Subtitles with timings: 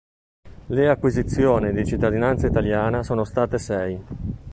[0.71, 4.03] Le acquisizioni di cittadinanza italiana sono state sei.